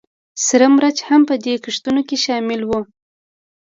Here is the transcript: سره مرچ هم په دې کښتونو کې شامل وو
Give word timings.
سره 0.45 0.65
مرچ 0.75 0.97
هم 1.07 1.21
په 1.29 1.35
دې 1.43 1.53
کښتونو 1.63 2.01
کې 2.07 2.17
شامل 2.25 2.61
وو 2.65 2.79